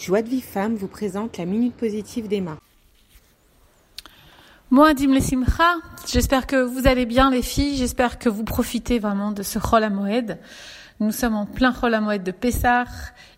Joie 0.00 0.22
de 0.22 0.30
Vie 0.30 0.40
Femme 0.40 0.76
vous 0.76 0.88
présente 0.88 1.36
la 1.36 1.44
Minute 1.44 1.74
Positive 1.74 2.26
d'Emma. 2.26 2.56
Moi, 4.70 4.94
Dim 4.94 5.20
Simcha, 5.20 5.74
j'espère 6.10 6.46
que 6.46 6.56
vous 6.56 6.88
allez 6.88 7.04
bien 7.04 7.30
les 7.30 7.42
filles, 7.42 7.76
j'espère 7.76 8.18
que 8.18 8.30
vous 8.30 8.44
profitez 8.44 8.98
vraiment 8.98 9.30
de 9.30 9.42
ce 9.42 9.58
Chol 9.58 9.90
Moed. 9.90 10.38
Nous 11.00 11.12
sommes 11.12 11.34
en 11.34 11.44
plein 11.44 11.74
Chol 11.74 12.00
Moed 12.00 12.22
de 12.22 12.30
Pessah 12.30 12.86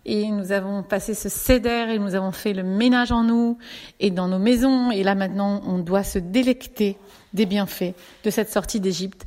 et 0.05 0.31
nous 0.31 0.53
avons 0.53 0.83
passé 0.83 1.13
ce 1.13 1.27
céder 1.27 1.87
et 1.89 1.99
nous 1.99 2.15
avons 2.15 2.31
fait 2.31 2.53
le 2.53 2.63
ménage 2.63 3.11
en 3.11 3.23
nous 3.25 3.57
et 3.99 4.09
dans 4.09 4.29
nos 4.29 4.39
maisons 4.39 4.89
et 4.89 5.03
là 5.03 5.15
maintenant 5.15 5.61
on 5.67 5.79
doit 5.79 6.03
se 6.03 6.17
délecter 6.17 6.97
des 7.33 7.45
bienfaits 7.45 7.93
de 8.23 8.29
cette 8.29 8.49
sortie 8.49 8.79
d'Égypte. 8.79 9.25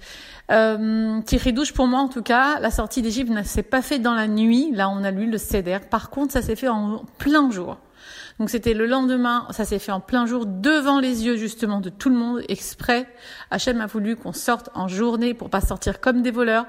Euh, 0.50 1.20
douche 1.52 1.72
pour 1.72 1.86
moi 1.86 2.00
en 2.00 2.08
tout 2.08 2.22
cas, 2.22 2.60
la 2.60 2.70
sortie 2.70 3.02
d'Égypte 3.02 3.30
ne 3.30 3.42
s'est 3.42 3.62
pas 3.62 3.82
faite 3.82 4.02
dans 4.02 4.14
la 4.14 4.28
nuit. 4.28 4.70
Là, 4.72 4.88
on 4.88 5.02
a 5.04 5.10
lu 5.10 5.30
le 5.30 5.38
céder. 5.38 5.78
Par 5.90 6.10
contre, 6.10 6.32
ça 6.32 6.42
s'est 6.42 6.56
fait 6.56 6.68
en 6.68 7.02
plein 7.18 7.50
jour. 7.50 7.78
Donc 8.38 8.50
c'était 8.50 8.74
le 8.74 8.86
lendemain, 8.86 9.46
ça 9.51 9.64
s'est 9.64 9.78
fait 9.78 9.92
en 9.92 10.01
plein 10.01 10.27
jour 10.27 10.45
devant 10.45 11.01
les 11.01 11.24
yeux 11.24 11.37
justement 11.37 11.80
de 11.80 11.88
tout 11.88 12.10
le 12.10 12.16
monde 12.16 12.42
exprès. 12.48 13.06
Hachem 13.51 13.80
a 13.80 13.87
voulu 13.87 14.14
qu'on 14.14 14.34
sorte 14.34 14.68
en 14.74 14.88
journée 14.88 15.32
pour 15.32 15.48
pas 15.48 15.62
sortir 15.62 16.01
comme 16.01 16.23
des 16.23 16.30
voleurs 16.30 16.66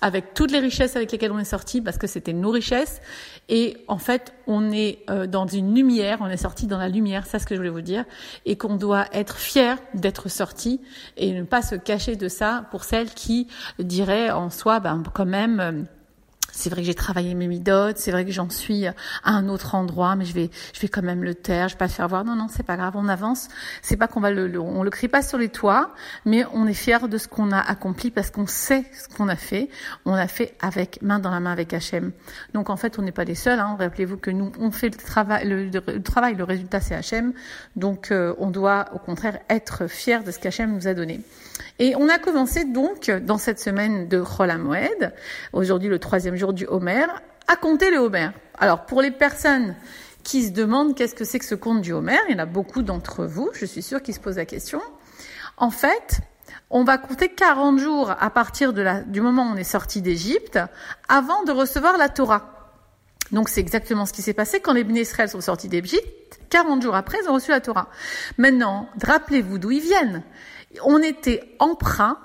avec 0.00 0.34
toutes 0.34 0.50
les 0.50 0.58
richesses 0.58 0.96
avec 0.96 1.12
lesquelles 1.12 1.32
on 1.32 1.38
est 1.38 1.44
sorti 1.44 1.80
parce 1.80 1.98
que 1.98 2.06
c'était 2.06 2.32
nos 2.32 2.50
richesses. 2.50 3.00
Et 3.48 3.76
en 3.88 3.98
fait 3.98 4.32
on 4.46 4.70
est 4.72 4.98
euh, 5.10 5.26
dans 5.26 5.46
une 5.46 5.74
lumière, 5.74 6.18
on 6.20 6.28
est 6.28 6.36
sorti 6.36 6.66
dans 6.66 6.78
la 6.78 6.88
lumière, 6.88 7.26
c'est 7.26 7.38
ce 7.38 7.46
que 7.46 7.54
je 7.54 7.60
voulais 7.60 7.70
vous 7.70 7.80
dire. 7.80 8.04
Et 8.46 8.56
qu'on 8.56 8.76
doit 8.76 9.06
être 9.12 9.38
fier 9.38 9.78
d'être 9.94 10.28
sorti 10.28 10.80
et 11.16 11.32
ne 11.32 11.44
pas 11.44 11.62
se 11.62 11.74
cacher 11.74 12.16
de 12.16 12.28
ça 12.28 12.66
pour 12.70 12.84
celles 12.84 13.10
qui 13.10 13.48
diraient 13.78 14.30
en 14.30 14.50
soi 14.50 14.80
ben 14.80 15.02
quand 15.14 15.26
même 15.26 15.60
euh, 15.60 15.82
c'est 16.52 16.70
vrai 16.70 16.82
que 16.82 16.86
j'ai 16.86 16.94
travaillé 16.94 17.34
mes 17.34 17.46
midotes, 17.46 17.98
c'est 17.98 18.10
vrai 18.10 18.24
que 18.24 18.32
j'en 18.32 18.50
suis 18.50 18.86
à 18.86 18.94
un 19.24 19.48
autre 19.48 19.74
endroit, 19.74 20.16
mais 20.16 20.24
je 20.24 20.34
vais, 20.34 20.50
je 20.72 20.80
vais 20.80 20.88
quand 20.88 21.02
même 21.02 21.24
le 21.24 21.34
taire, 21.34 21.68
je 21.68 21.74
vais 21.74 21.78
pas 21.78 21.86
le 21.86 21.92
faire 21.92 22.08
voir. 22.08 22.24
Non, 22.24 22.36
non, 22.36 22.46
c'est 22.48 22.62
pas 22.62 22.76
grave, 22.76 22.94
on 22.96 23.08
avance. 23.08 23.48
C'est 23.82 23.96
pas 23.96 24.08
qu'on 24.08 24.20
va 24.20 24.30
le, 24.30 24.48
le, 24.48 24.60
on 24.60 24.82
le 24.82 24.90
crie 24.90 25.08
pas 25.08 25.22
sur 25.22 25.38
les 25.38 25.48
toits, 25.48 25.94
mais 26.24 26.44
on 26.52 26.66
est 26.66 26.74
fier 26.74 27.08
de 27.08 27.18
ce 27.18 27.28
qu'on 27.28 27.52
a 27.52 27.58
accompli 27.58 28.10
parce 28.10 28.30
qu'on 28.30 28.46
sait 28.46 28.84
ce 28.92 29.14
qu'on 29.14 29.28
a 29.28 29.36
fait. 29.36 29.68
On 30.04 30.14
a 30.14 30.26
fait 30.26 30.54
avec 30.60 31.00
main 31.02 31.18
dans 31.18 31.30
la 31.30 31.40
main 31.40 31.52
avec 31.52 31.72
Hachem. 31.72 32.12
Donc 32.54 32.70
en 32.70 32.76
fait, 32.76 32.98
on 32.98 33.02
n'est 33.02 33.12
pas 33.12 33.24
les 33.24 33.34
seuls. 33.34 33.58
Hein. 33.58 33.76
Rappelez-vous 33.78 34.16
que 34.16 34.30
nous, 34.30 34.52
on 34.58 34.70
fait 34.70 34.88
le 34.88 34.96
travail, 34.96 35.48
le, 35.48 36.02
travail, 36.02 36.34
le 36.34 36.44
résultat 36.44 36.80
c'est 36.80 36.94
Hachem. 36.94 37.32
Donc 37.76 38.10
euh, 38.10 38.34
on 38.38 38.50
doit 38.50 38.86
au 38.94 38.98
contraire 38.98 39.38
être 39.48 39.86
fier 39.86 40.24
de 40.24 40.30
ce 40.30 40.38
qu'Hachem 40.38 40.74
nous 40.74 40.88
a 40.88 40.94
donné. 40.94 41.20
Et 41.78 41.94
on 41.96 42.08
a 42.08 42.18
commencé 42.18 42.64
donc 42.64 43.10
dans 43.10 43.38
cette 43.38 43.58
semaine 43.58 44.08
de 44.08 44.18
Moed, 44.18 45.12
aujourd'hui 45.52 45.88
le 45.88 45.98
troisième 45.98 46.36
jour 46.40 46.52
du 46.52 46.66
Homer, 46.66 47.06
à 47.46 47.56
compter 47.56 47.90
le 47.90 47.98
Homer. 47.98 48.30
Alors 48.58 48.86
pour 48.86 49.02
les 49.02 49.10
personnes 49.10 49.76
qui 50.24 50.44
se 50.44 50.50
demandent 50.50 50.94
qu'est-ce 50.96 51.14
que 51.14 51.24
c'est 51.24 51.38
que 51.38 51.44
ce 51.44 51.54
conte 51.54 51.82
du 51.82 51.92
Homer, 51.92 52.18
il 52.28 52.32
y 52.32 52.36
en 52.36 52.42
a 52.42 52.46
beaucoup 52.46 52.82
d'entre 52.82 53.24
vous, 53.24 53.50
je 53.52 53.64
suis 53.64 53.82
sûre, 53.82 54.02
qui 54.02 54.12
se 54.12 54.20
posent 54.20 54.36
la 54.36 54.44
question. 54.46 54.80
En 55.56 55.70
fait, 55.70 56.20
on 56.70 56.84
va 56.84 56.98
compter 56.98 57.28
40 57.28 57.78
jours 57.78 58.14
à 58.18 58.30
partir 58.30 58.72
du 58.72 59.20
moment 59.20 59.50
où 59.50 59.54
on 59.54 59.56
est 59.56 59.64
sorti 59.64 60.02
d'Égypte, 60.02 60.58
avant 61.08 61.44
de 61.44 61.52
recevoir 61.52 61.98
la 61.98 62.08
Torah. 62.08 62.74
Donc 63.32 63.48
c'est 63.48 63.60
exactement 63.60 64.06
ce 64.06 64.12
qui 64.12 64.22
s'est 64.22 64.34
passé 64.34 64.60
quand 64.60 64.72
les 64.72 64.84
Bnei 64.84 65.04
sont 65.04 65.40
sortis 65.40 65.68
d'Égypte. 65.68 66.40
40 66.50 66.82
jours 66.82 66.94
après, 66.94 67.18
ils 67.22 67.28
ont 67.28 67.34
reçu 67.34 67.50
la 67.50 67.60
Torah. 67.60 67.88
Maintenant, 68.38 68.88
rappelez-vous 69.02 69.58
d'où 69.58 69.70
ils 69.70 69.80
viennent. 69.80 70.22
On 70.84 71.02
était 71.02 71.54
emprunt 71.58 72.18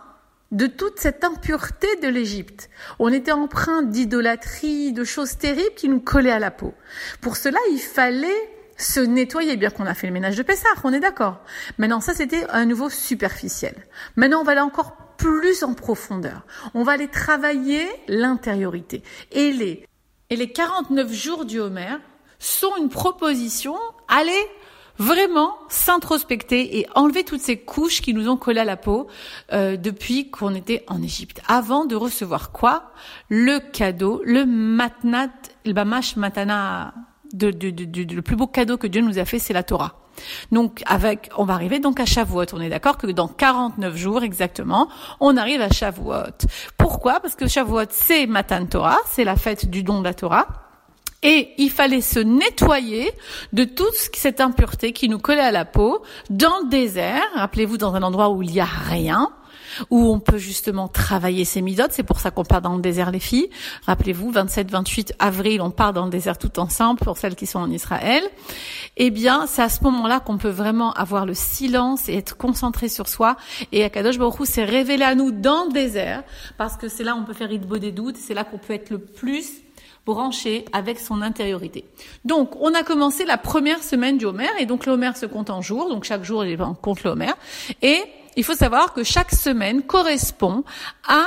de 0.51 0.67
toute 0.67 0.99
cette 0.99 1.23
impureté 1.23 1.87
de 2.01 2.07
l'Égypte. 2.07 2.69
On 2.99 3.11
était 3.11 3.31
empreint 3.31 3.81
d'idolâtrie, 3.81 4.93
de 4.93 5.03
choses 5.03 5.37
terribles 5.37 5.75
qui 5.75 5.89
nous 5.89 5.99
collaient 5.99 6.31
à 6.31 6.39
la 6.39 6.51
peau. 6.51 6.73
Pour 7.21 7.37
cela, 7.37 7.59
il 7.71 7.79
fallait 7.79 8.49
se 8.77 8.99
nettoyer, 8.99 9.57
bien 9.57 9.69
qu'on 9.69 9.85
a 9.85 9.93
fait 9.93 10.07
le 10.07 10.13
ménage 10.13 10.35
de 10.35 10.43
Pessah, 10.43 10.67
on 10.83 10.93
est 10.93 10.99
d'accord. 10.99 11.41
Maintenant, 11.77 12.01
ça 12.01 12.13
c'était 12.13 12.45
un 12.49 12.65
nouveau 12.65 12.89
superficiel. 12.89 13.75
Maintenant, 14.15 14.41
on 14.41 14.43
va 14.43 14.51
aller 14.51 14.61
encore 14.61 14.97
plus 15.17 15.63
en 15.63 15.73
profondeur. 15.73 16.45
On 16.73 16.83
va 16.83 16.93
aller 16.93 17.07
travailler 17.07 17.87
l'intériorité. 18.07 19.01
Et 19.31 19.51
les, 19.51 19.87
et 20.29 20.35
les 20.35 20.51
49 20.51 21.11
jours 21.11 21.45
du 21.45 21.59
Homer 21.59 21.95
sont 22.37 22.75
une 22.77 22.89
proposition, 22.89 23.77
allez, 24.07 24.45
vraiment 24.97 25.55
s'introspecter 25.69 26.79
et 26.79 26.87
enlever 26.95 27.23
toutes 27.23 27.41
ces 27.41 27.57
couches 27.57 28.01
qui 28.01 28.13
nous 28.13 28.29
ont 28.29 28.37
collé 28.37 28.61
à 28.61 28.65
la 28.65 28.77
peau 28.77 29.07
euh, 29.53 29.77
depuis 29.77 30.29
qu'on 30.29 30.55
était 30.55 30.83
en 30.87 31.01
Égypte, 31.01 31.41
avant 31.47 31.85
de 31.85 31.95
recevoir 31.95 32.51
quoi? 32.51 32.91
Le 33.29 33.59
cadeau, 33.59 34.21
le 34.25 34.45
matnat, 34.45 35.29
le 35.65 35.73
bamash 35.73 36.15
matana, 36.15 36.93
de, 37.33 37.47
le 37.47 38.21
plus 38.21 38.35
beau 38.35 38.47
cadeau 38.47 38.77
que 38.77 38.87
Dieu 38.87 39.01
nous 39.01 39.19
a 39.19 39.25
fait, 39.25 39.39
c'est 39.39 39.53
la 39.53 39.63
Torah. 39.63 39.99
Donc 40.51 40.81
avec, 40.85 41.29
on 41.37 41.43
va 41.43 41.55
arriver 41.55 41.79
donc 41.79 41.99
à 41.99 42.05
Shavuot. 42.05 42.45
On 42.53 42.61
est 42.61 42.69
d'accord 42.69 42.97
que 42.97 43.07
dans 43.07 43.27
49 43.27 43.95
jours 43.97 44.23
exactement, 44.23 44.87
on 45.19 45.35
arrive 45.35 45.61
à 45.61 45.69
Shavuot. 45.69 46.47
Pourquoi? 46.77 47.19
Parce 47.19 47.35
que 47.35 47.47
Shavuot 47.47 47.87
c'est 47.89 48.25
Matan 48.25 48.65
Torah, 48.65 48.99
c'est 49.07 49.25
la 49.25 49.35
fête 49.35 49.69
du 49.69 49.83
don 49.83 49.99
de 49.99 50.05
la 50.05 50.13
Torah. 50.13 50.64
Et 51.25 51.53
il 51.57 51.71
fallait 51.71 52.01
se 52.01 52.19
nettoyer 52.19 53.11
de 53.51 53.63
toute 53.63 53.95
cette 54.13 54.39
impureté 54.39 54.93
qui 54.93 55.09
nous 55.09 55.17
collait 55.17 55.41
à 55.41 55.51
la 55.51 55.65
peau 55.65 56.03
dans 56.29 56.59
le 56.63 56.69
désert. 56.69 57.23
Rappelez-vous, 57.33 57.77
dans 57.77 57.95
un 57.95 58.03
endroit 58.03 58.29
où 58.29 58.43
il 58.43 58.51
n'y 58.51 58.59
a 58.59 58.65
rien 58.65 59.31
où 59.89 60.11
on 60.11 60.19
peut 60.19 60.37
justement 60.37 60.87
travailler 60.87 61.43
ses 61.43 61.61
midotes. 61.61 61.91
C'est 61.91 62.03
pour 62.03 62.19
ça 62.19 62.31
qu'on 62.31 62.43
part 62.43 62.61
dans 62.61 62.75
le 62.75 62.81
désert, 62.81 63.11
les 63.11 63.19
filles. 63.19 63.49
Rappelez-vous, 63.85 64.31
27-28 64.31 65.13
avril, 65.19 65.61
on 65.61 65.71
part 65.71 65.93
dans 65.93 66.05
le 66.05 66.11
désert 66.11 66.37
tout 66.37 66.59
ensemble 66.59 66.99
pour 66.99 67.17
celles 67.17 67.35
qui 67.35 67.45
sont 67.45 67.59
en 67.59 67.71
Israël. 67.71 68.23
Eh 68.97 69.09
bien, 69.09 69.47
c'est 69.47 69.63
à 69.63 69.69
ce 69.69 69.83
moment-là 69.83 70.19
qu'on 70.19 70.37
peut 70.37 70.49
vraiment 70.49 70.93
avoir 70.93 71.25
le 71.25 71.33
silence 71.33 72.07
et 72.07 72.15
être 72.15 72.37
concentré 72.37 72.87
sur 72.87 73.07
soi. 73.07 73.35
Et 73.71 73.83
Akadosh 73.83 74.17
Baruch 74.17 74.45
s'est 74.45 74.63
révélé 74.63 75.03
à 75.03 75.15
nous 75.15 75.31
dans 75.31 75.65
le 75.65 75.73
désert 75.73 76.23
parce 76.57 76.77
que 76.77 76.87
c'est 76.87 77.03
là 77.03 77.15
où 77.15 77.19
on 77.19 77.25
peut 77.25 77.33
faire 77.33 77.51
Idbo 77.51 77.77
des 77.77 77.91
doutes. 77.91 78.17
C'est 78.17 78.33
là 78.33 78.43
qu'on 78.43 78.57
peut 78.57 78.73
être 78.73 78.89
le 78.89 78.99
plus 78.99 79.64
branché 80.05 80.65
avec 80.71 80.99
son 80.99 81.21
intériorité. 81.21 81.85
Donc, 82.23 82.55
on 82.61 82.73
a 82.73 82.83
commencé 82.83 83.25
la 83.25 83.37
première 83.37 83.83
semaine 83.83 84.17
du 84.17 84.25
Homer, 84.25 84.49
et 84.59 84.65
donc 84.65 84.85
l'Homer 84.85 85.11
se 85.15 85.25
compte 85.25 85.49
en 85.49 85.61
jours, 85.61 85.89
donc 85.89 86.03
chaque 86.03 86.23
jour, 86.23 86.43
on 86.59 86.73
compte 86.75 87.03
le 87.03 87.11
Homer, 87.11 87.33
et 87.81 88.01
il 88.35 88.43
faut 88.43 88.53
savoir 88.53 88.93
que 88.93 89.03
chaque 89.03 89.31
semaine 89.31 89.81
correspond 89.81 90.63
à 91.07 91.25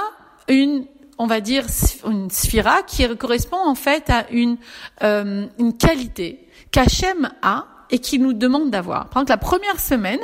une 0.49 0.87
on 1.21 1.27
va 1.27 1.41
dire 1.41 1.65
une 2.07 2.31
sphira 2.31 2.83
qui 2.83 3.05
correspond 3.17 3.59
en 3.59 3.75
fait 3.75 4.09
à 4.09 4.31
une 4.31 4.57
euh, 5.03 5.47
une 5.59 5.77
qualité 5.77 6.47
qu'Hachem 6.71 7.29
a 7.43 7.67
et 7.91 7.99
qui 7.99 8.19
nous 8.19 8.35
demande 8.35 8.71
d'avoir. 8.71 9.09
Par 9.09 9.23
exemple, 9.23 9.31
la 9.31 9.37
première 9.39 9.81
semaine, 9.81 10.21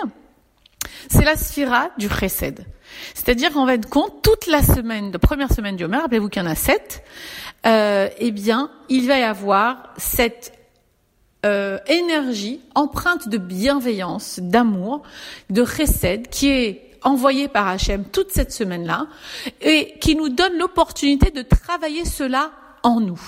c'est 1.11 1.25
la 1.25 1.37
sphira 1.37 1.91
du 1.99 2.09
chesed. 2.09 2.65
C'est-à-dire 3.15 3.53
qu'en 3.53 3.67
fait, 3.67 3.87
compte, 3.89 4.23
toute 4.23 4.47
la 4.47 4.63
semaine, 4.63 5.11
de 5.11 5.19
première 5.19 5.53
semaine 5.53 5.77
du 5.77 5.85
Homer, 5.85 5.99
rappelez-vous 5.99 6.29
qu'il 6.29 6.43
y 6.43 6.47
en 6.47 6.49
a 6.49 6.55
sept, 6.55 7.03
euh, 7.67 8.09
eh 8.19 8.31
bien, 8.31 8.71
il 8.89 9.07
va 9.07 9.19
y 9.19 9.23
avoir 9.23 9.95
cette 9.97 10.53
euh, 11.47 11.79
énergie 11.87 12.61
empreinte 12.75 13.29
de 13.29 13.39
bienveillance, 13.39 14.41
d'amour, 14.41 15.03
de 15.51 15.65
chesed, 15.65 16.29
qui 16.29 16.49
est 16.49 16.91
envoyée 17.03 17.49
par 17.49 17.69
Hachem 17.69 18.05
toute 18.05 18.33
cette 18.33 18.53
semaine-là, 18.53 19.07
et 19.61 19.99
qui 20.01 20.17
nous 20.17 20.31
donne 20.31 20.57
l'opportunité 20.59 21.31
de 21.31 21.43
travailler 21.43 22.05
cela 22.05 22.51
en 22.83 23.01
nous. 23.01 23.21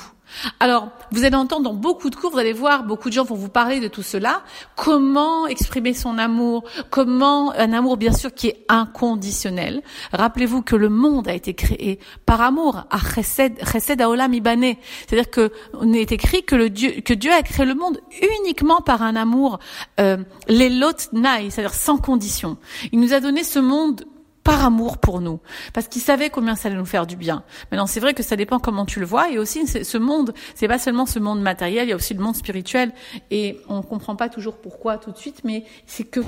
Alors, 0.60 0.88
vous 1.12 1.24
allez 1.24 1.36
entendre 1.36 1.62
dans 1.62 1.74
beaucoup 1.74 2.10
de 2.10 2.16
cours, 2.16 2.30
vous 2.32 2.38
allez 2.38 2.52
voir, 2.52 2.84
beaucoup 2.84 3.08
de 3.08 3.14
gens 3.14 3.24
vont 3.24 3.34
vous 3.34 3.48
parler 3.48 3.80
de 3.80 3.88
tout 3.88 4.02
cela. 4.02 4.42
Comment 4.76 5.46
exprimer 5.46 5.94
son 5.94 6.18
amour? 6.18 6.64
Comment 6.90 7.52
un 7.52 7.72
amour, 7.72 7.96
bien 7.96 8.12
sûr, 8.12 8.34
qui 8.34 8.48
est 8.48 8.64
inconditionnel? 8.68 9.82
Rappelez-vous 10.12 10.62
que 10.62 10.76
le 10.76 10.88
monde 10.88 11.28
a 11.28 11.34
été 11.34 11.54
créé 11.54 11.98
par 12.24 12.40
amour, 12.40 12.84
à 12.90 12.98
Chesed, 12.98 14.00
Aolam 14.00 14.34
Ibané. 14.34 14.78
C'est-à-dire 15.06 15.30
que 15.30 15.52
on 15.74 15.92
est 15.92 16.12
écrit 16.12 16.42
que 16.44 16.56
le 16.56 16.70
Dieu, 16.70 17.00
que 17.04 17.14
Dieu 17.14 17.32
a 17.32 17.42
créé 17.42 17.64
le 17.66 17.74
monde 17.74 17.98
uniquement 18.40 18.80
par 18.80 19.02
un 19.02 19.16
amour, 19.16 19.58
euh, 20.00 20.18
les 20.48 20.70
lot 20.70 20.96
c'est-à-dire 20.96 21.74
sans 21.74 21.98
condition. 21.98 22.56
Il 22.92 23.00
nous 23.00 23.12
a 23.12 23.20
donné 23.20 23.44
ce 23.44 23.58
monde 23.58 24.04
par 24.46 24.64
amour 24.64 24.98
pour 24.98 25.20
nous, 25.20 25.40
parce 25.74 25.88
qu'il 25.88 26.00
savait 26.00 26.30
combien 26.30 26.54
ça 26.54 26.68
allait 26.68 26.76
nous 26.76 26.86
faire 26.86 27.06
du 27.06 27.16
bien. 27.16 27.42
Maintenant, 27.72 27.88
c'est 27.88 27.98
vrai 27.98 28.14
que 28.14 28.22
ça 28.22 28.36
dépend 28.36 28.60
comment 28.60 28.86
tu 28.86 29.00
le 29.00 29.06
vois, 29.06 29.28
et 29.32 29.38
aussi 29.38 29.66
ce 29.66 29.98
monde, 29.98 30.32
c'est 30.54 30.68
pas 30.68 30.78
seulement 30.78 31.04
ce 31.04 31.18
monde 31.18 31.42
matériel, 31.42 31.86
il 31.86 31.90
y 31.90 31.92
a 31.92 31.96
aussi 31.96 32.14
le 32.14 32.20
monde 32.20 32.36
spirituel, 32.36 32.92
et 33.32 33.58
on 33.68 33.82
comprend 33.82 34.14
pas 34.14 34.28
toujours 34.28 34.58
pourquoi 34.58 34.98
tout 34.98 35.10
de 35.10 35.18
suite, 35.18 35.40
mais 35.42 35.64
c'est 35.86 36.04
que 36.04 36.20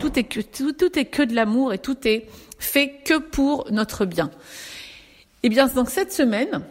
tout 0.00 0.18
est 0.18 0.24
que 0.24 0.40
tout, 0.40 0.98
est 0.98 1.04
que 1.04 1.22
de 1.22 1.34
l'amour 1.34 1.74
et 1.74 1.78
tout 1.78 1.98
est 2.08 2.28
fait 2.58 2.94
que 3.04 3.18
pour 3.18 3.66
notre 3.70 4.06
bien. 4.06 4.30
Eh 5.42 5.50
bien, 5.50 5.66
donc 5.66 5.90
cette 5.90 6.14
semaine, 6.14 6.62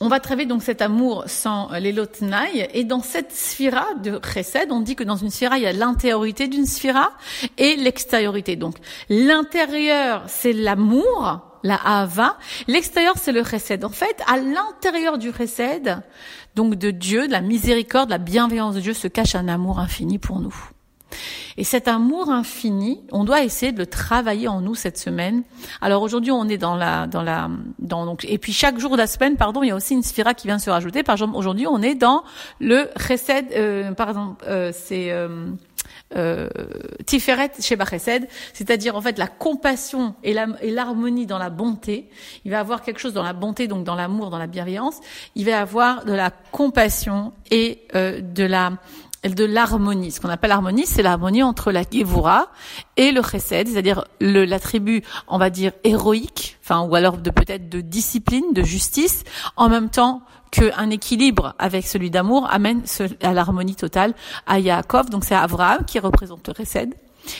on 0.00 0.08
va 0.08 0.20
travailler 0.20 0.48
donc 0.48 0.62
cet 0.62 0.82
amour 0.82 1.24
sans 1.26 1.70
les 1.72 1.92
lotnaï 1.92 2.68
et 2.74 2.84
dans 2.84 3.00
cette 3.00 3.32
sphira 3.32 3.94
de 4.02 4.20
chesed, 4.22 4.70
on 4.70 4.80
dit 4.80 4.96
que 4.96 5.04
dans 5.04 5.16
une 5.16 5.30
sphira, 5.30 5.56
il 5.56 5.62
y 5.62 5.66
a 5.66 5.72
l'intériorité 5.72 6.48
d'une 6.48 6.66
sphira 6.66 7.12
et 7.58 7.76
l'extériorité. 7.76 8.56
Donc, 8.56 8.76
l'intérieur, 9.08 10.24
c'est 10.26 10.52
l'amour, 10.52 11.40
la 11.62 11.76
hava. 11.76 12.36
L'extérieur, 12.66 13.14
c'est 13.16 13.32
le 13.32 13.44
chesed. 13.44 13.84
En 13.84 13.90
fait, 13.90 14.20
à 14.26 14.36
l'intérieur 14.36 15.16
du 15.16 15.32
chesed, 15.32 16.02
donc 16.54 16.74
de 16.74 16.90
Dieu, 16.90 17.26
de 17.26 17.32
la 17.32 17.40
miséricorde, 17.40 18.06
de 18.06 18.14
la 18.14 18.18
bienveillance 18.18 18.74
de 18.74 18.80
Dieu, 18.80 18.94
se 18.94 19.08
cache 19.08 19.34
un 19.34 19.48
amour 19.48 19.78
infini 19.78 20.18
pour 20.18 20.40
nous. 20.40 20.54
Et 21.56 21.64
cet 21.64 21.88
amour 21.88 22.30
infini, 22.30 23.00
on 23.12 23.24
doit 23.24 23.42
essayer 23.42 23.72
de 23.72 23.78
le 23.78 23.86
travailler 23.86 24.48
en 24.48 24.60
nous 24.60 24.74
cette 24.74 24.98
semaine. 24.98 25.42
Alors 25.80 26.02
aujourd'hui, 26.02 26.32
on 26.32 26.48
est 26.48 26.58
dans 26.58 26.76
la, 26.76 27.06
dans 27.06 27.22
la, 27.22 27.50
dans 27.78 28.06
donc, 28.06 28.24
et 28.28 28.38
puis 28.38 28.52
chaque 28.52 28.78
jour 28.78 28.92
de 28.92 28.96
la 28.96 29.06
semaine, 29.06 29.36
pardon, 29.36 29.62
il 29.62 29.68
y 29.68 29.72
a 29.72 29.76
aussi 29.76 29.94
une 29.94 30.02
sphira 30.02 30.34
qui 30.34 30.46
vient 30.46 30.58
se 30.58 30.70
rajouter. 30.70 31.02
Par 31.02 31.14
exemple, 31.14 31.36
aujourd'hui, 31.36 31.66
on 31.66 31.82
est 31.82 31.94
dans 31.94 32.24
le 32.60 32.88
chesed, 32.96 33.46
euh, 33.52 33.92
pardon, 33.92 34.36
euh, 34.46 34.72
c'est 34.74 35.10
euh, 35.12 35.50
euh, 36.16 36.48
Tiferet 37.06 37.52
chez 37.60 37.76
Chesed, 37.76 38.28
c'est-à-dire 38.52 38.96
en 38.96 39.00
fait 39.00 39.18
la 39.18 39.26
compassion 39.26 40.14
et 40.22 40.32
l'harmonie 40.32 41.26
dans 41.26 41.38
la 41.38 41.50
bonté. 41.50 42.08
Il 42.44 42.50
va 42.50 42.60
avoir 42.60 42.82
quelque 42.82 43.00
chose 43.00 43.14
dans 43.14 43.22
la 43.22 43.32
bonté, 43.32 43.68
donc 43.68 43.84
dans 43.84 43.94
l'amour, 43.94 44.30
dans 44.30 44.38
la 44.38 44.46
bienveillance. 44.46 45.00
Il 45.34 45.44
va 45.46 45.60
avoir 45.60 46.04
de 46.04 46.12
la 46.12 46.30
compassion 46.30 47.32
et 47.50 47.80
euh, 47.94 48.20
de 48.20 48.44
la 48.44 48.72
de 49.32 49.44
l'harmonie. 49.44 50.10
Ce 50.10 50.20
qu'on 50.20 50.28
appelle 50.28 50.50
l'harmonie, 50.50 50.86
c'est 50.86 51.02
l'harmonie 51.02 51.42
entre 51.42 51.72
la 51.72 51.82
Gevura 51.82 52.48
et 52.96 53.12
le 53.12 53.22
Chesed, 53.22 53.68
c'est-à-dire 53.68 54.04
l'attribut, 54.20 55.02
on 55.28 55.38
va 55.38 55.50
dire, 55.50 55.72
héroïque, 55.82 56.58
enfin, 56.62 56.82
ou 56.82 56.94
alors 56.94 57.16
de 57.16 57.30
peut-être 57.30 57.68
de 57.68 57.80
discipline, 57.80 58.52
de 58.52 58.62
justice, 58.62 59.24
en 59.56 59.68
même 59.68 59.88
temps 59.88 60.22
qu'un 60.50 60.90
équilibre 60.90 61.54
avec 61.58 61.86
celui 61.86 62.10
d'amour 62.10 62.46
amène 62.50 62.82
à 63.22 63.32
l'harmonie 63.32 63.74
totale 63.76 64.14
à 64.46 64.58
Yaakov. 64.58 65.10
Donc 65.10 65.24
c'est 65.24 65.34
Avraham 65.34 65.84
qui 65.84 65.98
représente 65.98 66.46
le 66.46 66.54
Chesed, 66.54 66.94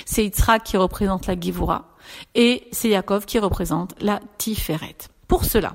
c'est 0.06 0.24
Yitzhak 0.24 0.64
qui 0.64 0.76
représente 0.76 1.26
la 1.26 1.38
Gevura, 1.38 1.88
et 2.34 2.66
c'est 2.72 2.88
Yaakov 2.88 3.26
qui 3.26 3.38
représente 3.38 3.94
la 4.00 4.20
Tiferet. 4.38 4.96
Pour 5.28 5.44
cela, 5.44 5.74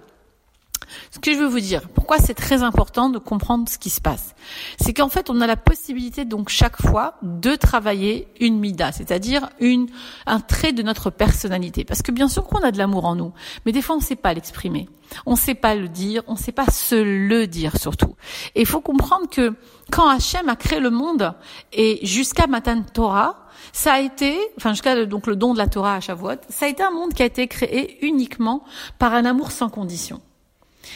ce 1.12 1.20
que 1.20 1.34
je 1.34 1.40
veux 1.40 1.48
vous 1.48 1.60
dire, 1.60 1.88
pourquoi 1.90 2.18
c'est 2.18 2.34
très 2.34 2.64
important 2.64 3.10
de 3.10 3.20
comprendre 3.20 3.68
ce 3.70 3.78
qui 3.78 3.90
se 3.90 4.02
passe, 4.02 4.36
c'est 4.80 4.94
qu'en 4.94 5.10
fait, 5.10 5.30
on 5.30 5.42
a 5.42 5.48
la 5.48 5.58
possibilité 5.58 6.26
donc 6.26 6.50
chaque 6.50 6.82
fois 6.82 7.16
de 7.22 7.56
travailler 7.56 8.28
une 8.40 8.60
mida, 8.60 8.92
c'est-à-dire 8.92 9.50
une 9.60 9.88
un 10.26 10.40
trait 10.40 10.74
de 10.74 10.84
notre 10.84 11.10
personnalité. 11.10 11.84
Parce 11.84 12.02
que 12.02 12.12
bien 12.12 12.28
sûr 12.28 12.46
qu'on 12.46 12.62
a 12.62 12.72
de 12.72 12.78
l'amour 12.78 13.06
en 13.06 13.16
nous, 13.16 13.34
mais 13.66 13.72
des 13.72 13.82
fois 13.82 13.96
on 13.96 14.00
ne 14.00 14.04
sait 14.04 14.16
pas 14.16 14.34
l'exprimer, 14.34 14.90
on 15.26 15.32
ne 15.32 15.38
sait 15.38 15.56
pas 15.56 15.76
le 15.76 15.88
dire, 15.88 16.24
on 16.28 16.34
ne 16.34 16.38
sait 16.38 16.52
pas 16.52 16.68
se 16.68 16.96
le 16.96 17.48
dire 17.48 17.78
surtout. 17.78 18.16
Et 18.56 18.62
il 18.62 18.68
faut 18.68 18.82
comprendre 18.82 19.30
que 19.30 19.54
quand 19.92 20.08
Hachem 20.08 20.50
a 20.50 20.56
créé 20.56 20.80
le 20.80 20.90
monde 20.90 21.34
et 21.74 22.00
jusqu'à 22.06 22.48
Matan 22.48 22.84
Torah, 22.84 23.48
ça 23.74 23.94
a 23.94 24.00
été, 24.00 24.38
enfin 24.58 24.72
jusqu'à 24.72 25.06
donc 25.06 25.28
le 25.28 25.36
don 25.36 25.54
de 25.54 25.58
la 25.58 25.68
Torah 25.68 25.96
à 25.96 26.00
Shavuot, 26.00 26.42
ça 26.50 26.66
a 26.66 26.70
été 26.70 26.84
un 26.84 26.92
monde 26.92 27.14
qui 27.14 27.24
a 27.24 27.26
été 27.26 27.48
créé 27.48 28.06
uniquement 28.06 28.64
par 28.98 29.14
un 29.14 29.26
amour 29.26 29.52
sans 29.52 29.70
condition. 29.70 30.22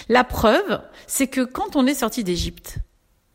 La 0.09 0.23
preuve, 0.23 0.81
c'est 1.07 1.27
que 1.27 1.41
quand 1.41 1.75
on 1.75 1.85
est 1.87 1.95
sorti 1.95 2.23
d'Égypte, 2.23 2.79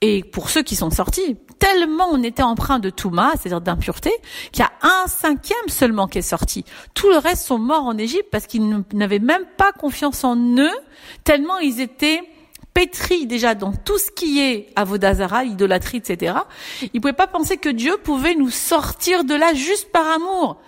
et 0.01 0.23
pour 0.23 0.49
ceux 0.49 0.63
qui 0.63 0.77
sont 0.77 0.91
sortis, 0.91 1.37
tellement 1.59 2.09
on 2.13 2.23
était 2.23 2.43
empreint 2.43 2.79
de 2.79 2.89
Touma, 2.89 3.33
c'est-à-dire 3.33 3.61
d'impureté, 3.61 4.13
qu'il 4.53 4.63
y 4.63 4.67
a 4.67 4.73
un 4.83 5.09
cinquième 5.09 5.69
seulement 5.69 6.07
qui 6.07 6.19
est 6.19 6.23
sorti. 6.23 6.65
Tout 6.95 7.09
le 7.09 7.19
reste 7.19 7.47
sont 7.47 7.59
morts 7.59 7.85
en 7.85 7.99
Égypte 7.99 8.29
parce 8.31 8.47
qu'ils 8.47 8.85
n'avaient 8.93 9.19
même 9.19 9.45
pas 9.57 9.73
confiance 9.73 10.23
en 10.23 10.37
eux, 10.37 10.75
tellement 11.25 11.59
ils 11.59 11.81
étaient 11.81 12.23
pétris 12.75 13.27
déjà 13.27 13.57
dans 13.57 13.73
tout 13.73 13.99
ce 13.99 14.13
qui 14.13 14.41
est 14.41 14.69
avodazara, 14.77 15.43
idolâtrie, 15.45 15.97
etc. 15.97 16.37
Ils 16.95 17.01
pouvaient 17.01 17.13
pas 17.13 17.27
penser 17.27 17.57
que 17.57 17.69
Dieu 17.69 17.97
pouvait 18.05 18.37
nous 18.37 18.51
sortir 18.51 19.25
de 19.25 19.35
là 19.35 19.53
juste 19.53 19.91
par 19.91 20.07
amour. 20.09 20.59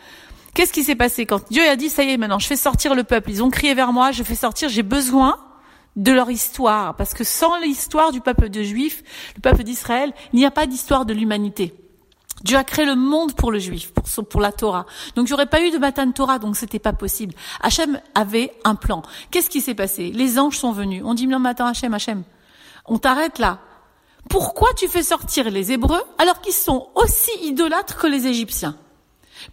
Qu'est-ce 0.55 0.73
qui 0.73 0.83
s'est 0.83 0.97
passé? 0.97 1.25
Quand 1.25 1.49
Dieu 1.53 1.63
a 1.69 1.77
dit, 1.77 1.89
ça 1.89 2.03
y 2.03 2.11
est, 2.11 2.17
maintenant, 2.17 2.41
je 2.41 2.49
fais 2.49 2.57
sortir 2.57 2.97
le 2.97 3.05
peuple. 3.05 3.31
Ils 3.31 3.45
ont 3.45 3.51
crié 3.51 3.75
vers 3.75 3.93
moi, 3.93 4.11
je 4.11 4.25
fais 4.25 4.35
sortir, 4.35 4.69
j'ai 4.69 4.83
besoin 4.83 5.39
de 6.01 6.13
leur 6.13 6.31
histoire, 6.31 6.97
parce 6.97 7.13
que 7.13 7.25
sans 7.25 7.59
l'histoire 7.59 8.11
du 8.11 8.23
peuple 8.23 8.49
de 8.49 8.63
Juif, 8.63 9.03
le 9.37 9.43
peuple 9.43 9.63
d'Israël, 9.65 10.13
il 10.33 10.39
n'y 10.39 10.47
a 10.47 10.51
pas 10.51 10.67
d'histoire 10.67 11.05
de 11.05 11.13
l'humanité. 11.13 11.75
Dieu 12.43 12.57
a 12.57 12.65
créé 12.65 12.87
le 12.87 12.97
monde 12.97 13.35
pour 13.35 13.53
le 13.53 13.59
juif, 13.59 13.93
pour, 14.31 14.41
la 14.41 14.51
Torah. 14.51 14.87
Donc 15.15 15.31
aurait 15.31 15.45
pas 15.45 15.61
eu 15.63 15.71
de 15.71 15.77
Matan 15.77 16.11
Torah, 16.11 16.39
donc 16.39 16.57
c'était 16.57 16.79
pas 16.79 16.95
possible. 16.95 17.35
Hachem 17.61 18.01
avait 18.15 18.55
un 18.65 18.77
plan. 18.77 19.03
Qu'est-ce 19.31 19.51
qui 19.51 19.61
s'est 19.61 19.75
passé? 19.75 20.11
Les 20.11 20.39
anges 20.39 20.57
sont 20.57 20.73
venus. 20.73 21.03
On 21.05 21.13
dit 21.13 21.27
non, 21.27 21.45
attends, 21.45 21.67
Hachem, 21.67 21.93
Hachem, 21.93 22.23
on 22.87 22.97
t'arrête 22.97 23.39
là. 23.39 23.59
Pourquoi 24.31 24.69
tu 24.75 24.89
fais 24.89 25.03
sortir 25.03 25.51
les 25.51 25.73
Hébreux 25.73 26.03
alors 26.17 26.41
qu'ils 26.41 26.55
sont 26.55 26.89
aussi 26.95 27.31
idolâtres 27.43 27.99
que 27.99 28.07
les 28.07 28.27
Égyptiens? 28.27 28.75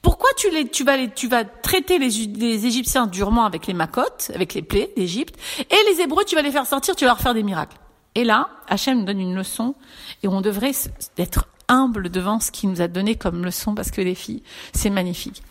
Pourquoi 0.01 0.29
tu, 0.37 0.49
les, 0.49 0.67
tu, 0.67 0.83
vas, 0.83 0.97
les, 0.97 1.09
tu 1.09 1.27
vas 1.27 1.43
traiter 1.43 1.99
les, 1.99 2.09
les, 2.09 2.65
Égyptiens 2.65 3.07
durement 3.07 3.45
avec 3.45 3.67
les 3.67 3.73
macotes, 3.73 4.31
avec 4.33 4.53
les 4.53 4.61
plaies 4.61 4.91
d'Égypte, 4.95 5.35
et 5.59 5.91
les 5.91 6.01
Hébreux, 6.01 6.23
tu 6.25 6.35
vas 6.35 6.41
les 6.41 6.51
faire 6.51 6.65
sortir, 6.65 6.95
tu 6.95 7.05
vas 7.05 7.11
leur 7.11 7.19
faire 7.19 7.33
des 7.33 7.43
miracles. 7.43 7.77
Et 8.15 8.23
là, 8.23 8.49
Hachem 8.67 9.05
donne 9.05 9.19
une 9.19 9.35
leçon, 9.35 9.75
et 10.23 10.27
on 10.27 10.41
devrait 10.41 10.73
être 11.17 11.47
humble 11.67 12.09
devant 12.09 12.39
ce 12.39 12.51
qu'il 12.51 12.69
nous 12.69 12.81
a 12.81 12.87
donné 12.87 13.15
comme 13.15 13.43
leçon, 13.43 13.75
parce 13.75 13.91
que 13.91 14.01
les 14.01 14.15
filles, 14.15 14.43
c'est 14.73 14.89
magnifique. 14.89 15.43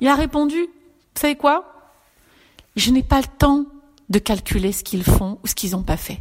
Il 0.00 0.08
a 0.08 0.14
répondu, 0.14 0.60
vous 0.60 1.20
savez 1.20 1.36
quoi? 1.36 1.72
Je 2.76 2.90
n'ai 2.90 3.02
pas 3.02 3.20
le 3.20 3.26
temps 3.38 3.66
de 4.08 4.18
calculer 4.18 4.72
ce 4.72 4.82
qu'ils 4.82 5.04
font 5.04 5.38
ou 5.42 5.46
ce 5.46 5.54
qu'ils 5.54 5.72
n'ont 5.72 5.82
pas 5.82 5.96
fait. 5.96 6.20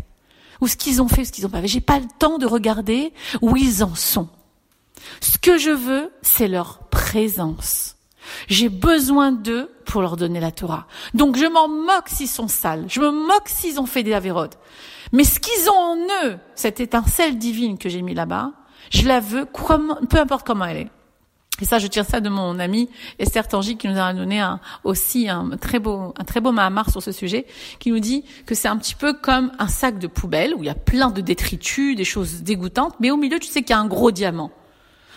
Ou 0.62 0.68
ce 0.68 0.76
qu'ils 0.76 1.02
ont 1.02 1.08
fait 1.08 1.22
ou 1.22 1.26
ce 1.26 1.32
qu'ils 1.32 1.46
n'ont 1.46 1.50
pas 1.50 1.62
fait. 1.62 1.68
J'ai 1.68 1.82
pas 1.82 2.00
le 2.00 2.08
temps 2.20 2.38
de 2.38 2.46
regarder 2.46 3.14
où 3.42 3.56
ils 3.56 3.84
en 3.84 3.96
sont. 3.96 4.28
Ce 5.22 5.38
que 5.38 5.58
je 5.58 5.72
veux, 5.72 6.12
c'est 6.22 6.48
leur 6.48 6.80
présence. 6.90 7.96
J'ai 8.48 8.70
besoin 8.70 9.32
d'eux 9.32 9.72
pour 9.86 10.02
leur 10.02 10.18
donner 10.18 10.40
la 10.40 10.52
Torah. 10.52 10.88
Donc 11.14 11.38
je 11.38 11.46
m'en 11.46 11.68
moque 11.68 12.10
s'ils 12.10 12.28
sont 12.28 12.48
sales. 12.48 12.86
Je 12.88 13.00
me 13.00 13.12
moque 13.12 13.48
s'ils 13.48 13.80
ont 13.80 13.86
fait 13.86 14.04
des 14.04 14.14
avérodes. 14.14 14.56
Mais 15.12 15.24
ce 15.24 15.40
qu'ils 15.40 15.70
ont 15.70 15.74
en 15.74 15.98
eux, 16.26 16.38
cette 16.56 16.80
étincelle 16.80 17.38
divine 17.38 17.78
que 17.78 17.90
j'ai 17.90 18.02
mis 18.02 18.14
là-bas, 18.14 18.52
je 18.92 19.08
la 19.08 19.20
veux 19.20 19.46
peu 20.10 20.20
importe 20.20 20.46
comment 20.46 20.66
elle 20.66 20.78
est. 20.78 20.90
Et 21.62 21.66
ça, 21.66 21.78
je 21.78 21.88
tire 21.88 22.06
ça 22.06 22.22
de 22.22 22.30
mon 22.30 22.58
ami 22.58 22.90
Esther 23.18 23.46
Tangi 23.48 23.76
qui 23.76 23.90
nous 23.90 24.00
a 24.00 24.14
donné 24.14 24.40
un, 24.40 24.62
aussi 24.86 25.28
un 25.28 25.58
très 25.58 25.80
beau, 25.80 26.14
un 26.18 26.24
très 26.24 26.40
beau 26.40 26.54
mahamar 26.54 26.90
sur 26.90 27.04
ce 27.04 27.12
sujet, 27.12 27.46
qui 27.80 27.92
nous 27.92 28.00
dit 28.00 28.24
que 28.46 28.56
c'est 28.56 28.70
un 28.70 28.78
petit 28.78 28.96
peu 28.96 29.14
comme 29.14 29.52
un 29.60 29.68
sac 29.68 30.00
de 30.00 30.08
poubelle 30.08 30.54
où 30.56 30.64
il 30.64 30.68
y 30.68 30.70
a 30.70 30.76
plein 30.76 31.10
de 31.10 31.20
détritus, 31.20 31.98
des 31.98 32.06
choses 32.06 32.44
dégoûtantes, 32.44 32.96
mais 33.02 33.12
au 33.12 33.18
milieu, 33.18 33.40
tu 33.40 33.48
sais 33.48 33.62
qu'il 33.62 33.72
y 33.72 33.74
a 33.74 33.80
un 33.80 33.88
gros 33.88 34.12
diamant 34.12 34.52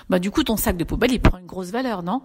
bah 0.09 0.19
du 0.19 0.31
coup 0.31 0.43
ton 0.45 0.57
sac 0.57 0.77
de 0.77 0.85
poubelle 0.85 1.13
il 1.13 1.21
prend 1.21 1.39
une 1.39 1.47
grosse 1.47 1.71
valeur, 1.71 2.03
non? 2.03 2.23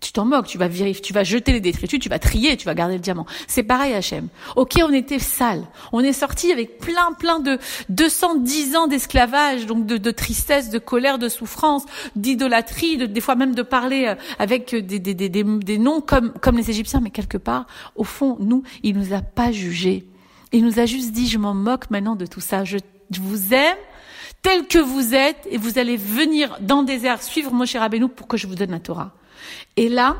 Tu 0.00 0.12
t'en 0.12 0.24
moques, 0.24 0.46
tu 0.46 0.58
vas 0.58 0.68
vérifier, 0.68 1.02
tu 1.02 1.12
vas 1.12 1.24
jeter 1.24 1.52
les 1.52 1.60
détritus, 1.60 1.98
tu 1.98 2.08
vas 2.08 2.18
trier, 2.18 2.56
tu 2.56 2.66
vas 2.66 2.74
garder 2.74 2.94
le 2.94 3.00
diamant. 3.00 3.26
C'est 3.48 3.62
pareil 3.62 3.94
Hachem. 3.94 4.28
Ok, 4.54 4.74
on 4.82 4.92
était 4.92 5.18
sale, 5.18 5.64
on 5.92 6.00
est 6.00 6.12
sorti 6.12 6.52
avec 6.52 6.78
plein 6.78 7.12
plein 7.18 7.40
de 7.40 7.58
210 7.88 8.76
ans 8.76 8.86
d'esclavage, 8.86 9.66
donc 9.66 9.86
de, 9.86 9.96
de, 9.96 10.10
tristesse, 10.10 10.70
de 10.70 10.78
colère, 10.78 11.18
de 11.18 11.28
souffrance, 11.28 11.84
d'idolâtrie, 12.16 12.96
de, 12.96 13.06
des 13.06 13.20
fois 13.20 13.34
même 13.34 13.54
de 13.54 13.62
parler 13.62 14.06
euh, 14.06 14.14
avec 14.38 14.74
des, 14.74 14.98
des, 14.98 15.14
des, 15.14 15.28
des 15.28 15.78
noms 15.78 16.00
comme 16.00 16.32
comme 16.40 16.56
les 16.56 16.70
Égyptiens, 16.70 17.00
mais 17.00 17.10
quelque 17.10 17.38
part 17.38 17.66
au 17.96 18.04
fond 18.04 18.36
nous 18.40 18.62
il 18.82 18.96
nous 18.96 19.14
a 19.14 19.20
pas 19.22 19.52
jugés. 19.52 20.06
Il 20.52 20.64
nous 20.64 20.78
a 20.78 20.86
juste 20.86 21.12
dit 21.12 21.28
je 21.28 21.38
m'en 21.38 21.54
moque 21.54 21.90
maintenant 21.90 22.16
de 22.16 22.26
tout 22.26 22.40
ça. 22.40 22.64
Je 22.64 22.78
vous 23.20 23.54
aime 23.54 23.76
tel 24.42 24.66
que 24.66 24.78
vous 24.78 25.14
êtes 25.14 25.46
et 25.50 25.58
vous 25.58 25.78
allez 25.78 25.96
venir 25.96 26.58
dans 26.60 26.80
le 26.80 26.86
désert 26.86 27.22
suivre 27.22 27.52
Moshe 27.52 27.76
Rabbeinu 27.76 28.08
pour 28.08 28.26
que 28.28 28.36
je 28.36 28.46
vous 28.46 28.54
donne 28.54 28.70
la 28.70 28.80
Torah. 28.80 29.12
Et 29.76 29.88
là, 29.88 30.16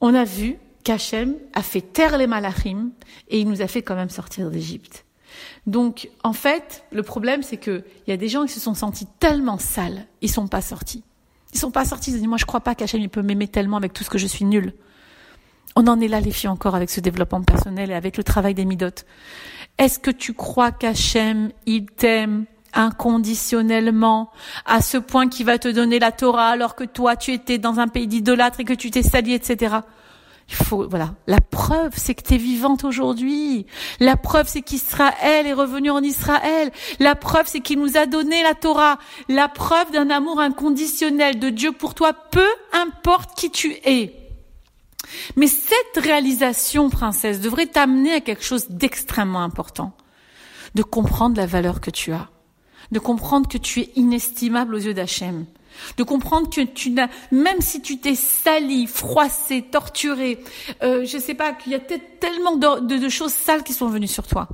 on 0.00 0.14
a 0.14 0.24
vu 0.24 0.56
qu'Hachem 0.84 1.34
a 1.54 1.62
fait 1.62 1.80
taire 1.80 2.16
les 2.18 2.26
malachim 2.26 2.90
et 3.28 3.40
il 3.40 3.48
nous 3.48 3.62
a 3.62 3.66
fait 3.66 3.82
quand 3.82 3.96
même 3.96 4.10
sortir 4.10 4.50
d'Égypte. 4.50 5.04
Donc, 5.66 6.08
en 6.22 6.32
fait, 6.32 6.84
le 6.92 7.02
problème, 7.02 7.42
c'est 7.42 7.56
que 7.56 7.84
il 8.06 8.10
y 8.10 8.12
a 8.12 8.16
des 8.16 8.28
gens 8.28 8.46
qui 8.46 8.52
se 8.52 8.60
sont 8.60 8.74
sentis 8.74 9.06
tellement 9.18 9.58
sales, 9.58 10.06
ils 10.22 10.30
sont 10.30 10.46
pas 10.46 10.60
sortis. 10.60 11.02
Ils 11.52 11.58
sont 11.58 11.70
pas 11.70 11.84
sortis, 11.84 12.10
ils 12.10 12.16
ont 12.16 12.20
dit, 12.20 12.28
moi, 12.28 12.38
je 12.38 12.44
crois 12.44 12.60
pas 12.60 12.74
qu'Hachem, 12.74 13.06
peut 13.08 13.22
m'aimer 13.22 13.48
tellement 13.48 13.76
avec 13.76 13.92
tout 13.92 14.04
ce 14.04 14.10
que 14.10 14.18
je 14.18 14.26
suis 14.26 14.44
nul. 14.44 14.74
On 15.74 15.86
en 15.88 16.00
est 16.00 16.08
là, 16.08 16.20
les 16.20 16.30
filles, 16.30 16.48
encore 16.48 16.74
avec 16.74 16.90
ce 16.90 17.00
développement 17.00 17.42
personnel 17.42 17.90
et 17.90 17.94
avec 17.94 18.16
le 18.16 18.24
travail 18.24 18.54
des 18.54 18.64
midotes. 18.64 19.06
Est-ce 19.78 19.98
que 19.98 20.10
tu 20.10 20.32
crois 20.32 20.72
qu'Hachem, 20.72 21.50
il 21.66 21.86
t'aime 21.86 22.46
inconditionnellement 22.76 24.30
à 24.64 24.82
ce 24.82 24.98
point 24.98 25.28
qu'il 25.28 25.46
va 25.46 25.58
te 25.58 25.68
donner 25.68 25.98
la 25.98 26.12
Torah 26.12 26.48
alors 26.48 26.76
que 26.76 26.84
toi 26.84 27.16
tu 27.16 27.32
étais 27.32 27.58
dans 27.58 27.80
un 27.80 27.88
pays 27.88 28.06
d'idolâtre 28.06 28.60
et 28.60 28.64
que 28.64 28.74
tu 28.74 28.90
t'es 28.90 29.02
sali, 29.02 29.32
etc. 29.32 29.78
Il 30.48 30.54
faut, 30.54 30.88
voilà. 30.88 31.14
La 31.26 31.40
preuve, 31.40 31.92
c'est 31.96 32.14
que 32.14 32.22
tu 32.22 32.34
es 32.34 32.38
vivante 32.38 32.84
aujourd'hui. 32.84 33.66
La 33.98 34.16
preuve, 34.16 34.46
c'est 34.46 34.62
qu'Israël 34.62 35.44
est 35.44 35.52
revenu 35.52 35.90
en 35.90 36.00
Israël. 36.02 36.70
La 37.00 37.16
preuve, 37.16 37.46
c'est 37.48 37.58
qu'il 37.58 37.80
nous 37.80 37.96
a 37.96 38.06
donné 38.06 38.44
la 38.44 38.54
Torah. 38.54 38.98
La 39.28 39.48
preuve 39.48 39.90
d'un 39.90 40.08
amour 40.08 40.38
inconditionnel 40.38 41.40
de 41.40 41.50
Dieu 41.50 41.72
pour 41.72 41.94
toi, 41.94 42.12
peu 42.12 42.46
importe 42.72 43.36
qui 43.36 43.50
tu 43.50 43.72
es. 43.84 44.14
Mais 45.34 45.48
cette 45.48 46.04
réalisation, 46.04 46.90
princesse, 46.90 47.40
devrait 47.40 47.66
t'amener 47.66 48.12
à 48.12 48.20
quelque 48.20 48.44
chose 48.44 48.66
d'extrêmement 48.68 49.42
important. 49.42 49.92
De 50.76 50.84
comprendre 50.84 51.36
la 51.38 51.46
valeur 51.46 51.80
que 51.80 51.90
tu 51.90 52.12
as 52.12 52.28
de 52.92 52.98
comprendre 52.98 53.48
que 53.48 53.58
tu 53.58 53.80
es 53.80 53.90
inestimable 53.96 54.74
aux 54.74 54.78
yeux 54.78 54.94
d'Hachem, 54.94 55.46
de 55.96 56.02
comprendre 56.02 56.48
que 56.50 56.62
tu 56.62 56.90
n'as, 56.90 57.08
même 57.30 57.60
si 57.60 57.82
tu 57.82 57.98
t'es 57.98 58.14
sali, 58.14 58.86
froissé, 58.86 59.62
torturé, 59.62 60.42
euh, 60.82 61.04
je 61.04 61.18
sais 61.18 61.34
pas, 61.34 61.52
qu'il 61.52 61.72
y 61.72 61.74
a 61.74 61.80
tellement 61.80 62.56
de, 62.56 63.08
choses 63.08 63.32
sales 63.32 63.62
qui 63.62 63.72
sont 63.72 63.88
venues 63.88 64.08
sur 64.08 64.26
toi. 64.26 64.48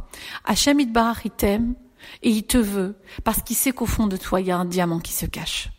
Hachem 0.44 0.80
Itbarach, 0.80 1.24
il 1.24 1.30
t'aime 1.30 1.74
Et 2.22 2.30
il 2.30 2.44
te 2.44 2.58
veut 2.58 2.94
parce 3.24 3.42
qu'il 3.42 3.56
sait 3.56 3.72
qu'au 3.72 3.86
fond 3.86 4.06
de 4.06 4.16
toi, 4.16 4.40
il 4.40 4.46
y 4.48 4.50
a 4.50 4.56
un 4.56 4.64
diamant 4.64 4.98
qui 4.98 5.12
se 5.12 5.26
cache. 5.26 5.70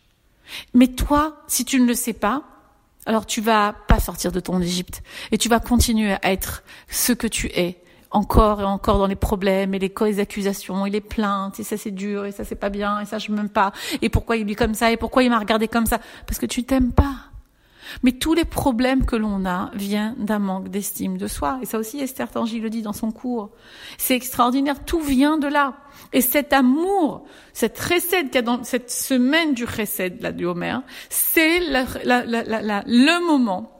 Mais 0.72 0.88
toi, 0.88 1.42
si 1.46 1.64
tu 1.64 1.80
ne 1.80 1.86
le 1.86 1.94
sais 1.94 2.12
pas, 2.12 2.42
alors 3.06 3.26
tu 3.26 3.40
vas 3.40 3.74
pas 3.86 4.00
sortir 4.00 4.32
de 4.32 4.40
ton 4.40 4.60
Égypte 4.60 5.02
et 5.30 5.38
tu 5.38 5.48
vas 5.48 5.60
continuer 5.60 6.12
à 6.12 6.32
être 6.32 6.62
ce 6.88 7.12
que 7.12 7.26
tu 7.26 7.48
es 7.48 7.83
encore 8.14 8.60
et 8.60 8.64
encore 8.64 8.98
dans 8.98 9.06
les 9.06 9.16
problèmes 9.16 9.74
et 9.74 9.78
les, 9.78 10.20
accusations 10.20 10.86
et 10.86 10.90
les 10.90 11.00
plaintes 11.00 11.58
et 11.60 11.64
ça 11.64 11.76
c'est 11.76 11.90
dur 11.90 12.24
et 12.24 12.32
ça 12.32 12.44
c'est 12.44 12.54
pas 12.54 12.70
bien 12.70 13.00
et 13.00 13.04
ça 13.04 13.18
je 13.18 13.32
m'aime 13.32 13.48
pas 13.48 13.72
et 14.00 14.08
pourquoi 14.08 14.36
il 14.36 14.50
est 14.50 14.54
comme 14.54 14.74
ça 14.74 14.90
et 14.90 14.96
pourquoi 14.96 15.22
il 15.22 15.30
m'a 15.30 15.38
regardé 15.38 15.68
comme 15.68 15.86
ça? 15.86 15.98
Parce 16.26 16.38
que 16.38 16.46
tu 16.46 16.64
t'aimes 16.64 16.92
pas. 16.92 17.14
Mais 18.02 18.12
tous 18.12 18.34
les 18.34 18.44
problèmes 18.44 19.04
que 19.04 19.16
l'on 19.16 19.44
a 19.44 19.70
viennent 19.74 20.16
d'un 20.18 20.38
manque 20.38 20.68
d'estime 20.68 21.18
de 21.18 21.26
soi. 21.26 21.58
Et 21.62 21.66
ça 21.66 21.78
aussi, 21.78 22.00
Esther 22.00 22.30
Tangi 22.30 22.60
le 22.60 22.70
dit 22.70 22.82
dans 22.82 22.92
son 22.92 23.10
cours. 23.12 23.50
C'est 23.98 24.14
extraordinaire. 24.14 24.84
Tout 24.84 25.00
vient 25.00 25.38
de 25.38 25.46
là. 25.46 25.74
Et 26.12 26.20
cet 26.20 26.52
amour, 26.52 27.24
cette 27.52 27.78
recette 27.78 28.26
qu'il 28.26 28.36
y 28.36 28.38
a 28.38 28.42
dans 28.42 28.64
cette 28.64 28.90
semaine 28.90 29.54
du 29.54 29.64
recette, 29.64 30.22
là, 30.22 30.32
du 30.32 30.44
Homer, 30.46 30.78
c'est 31.08 31.60
le 31.60 33.26
moment 33.26 33.73